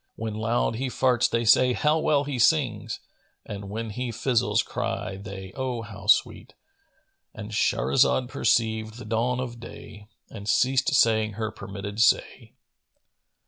When 0.15 0.33
loud 0.33 0.77
he 0.77 0.87
farts 0.87 1.29
they 1.29 1.45
say 1.45 1.73
'How 1.73 1.99
well 1.99 2.23
he 2.23 2.39
sings!' 2.39 3.01
* 3.23 3.45
And 3.45 3.69
when 3.69 3.91
he 3.91 4.09
fizzles[FN#452] 4.09 4.65
cry 4.65 5.17
they, 5.17 5.53
'Oh, 5.55 5.83
how 5.83 6.07
sweet!'" 6.07 6.55
—And 7.35 7.51
Shahrazad 7.51 8.27
perceived 8.27 8.95
the 8.95 9.05
dawn 9.05 9.39
of 9.39 9.59
day 9.59 10.07
and 10.27 10.49
ceased 10.49 10.95
saying 10.95 11.33
her 11.33 11.51
permitted 11.51 11.99
say. 12.01 12.55